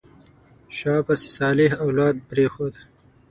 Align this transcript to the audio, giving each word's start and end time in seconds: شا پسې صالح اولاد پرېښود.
شا 0.77 0.93
پسې 1.05 1.27
صالح 1.37 1.71
اولاد 1.85 2.15
پرېښود. 2.29 2.73